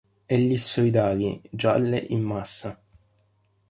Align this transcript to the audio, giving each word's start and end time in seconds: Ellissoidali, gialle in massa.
Ellissoidali, 0.35 1.39
gialle 1.55 1.99
in 2.15 2.21
massa. 2.23 2.71